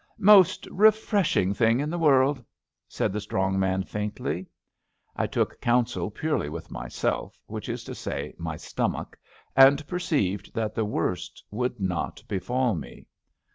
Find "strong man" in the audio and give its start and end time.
3.21-3.83